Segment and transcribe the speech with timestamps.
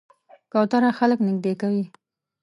[0.51, 1.85] کوتره خلک نږدې کوي.